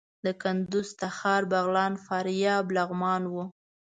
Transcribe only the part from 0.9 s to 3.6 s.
تخار، بغلان، فاریاب، لغمان وو.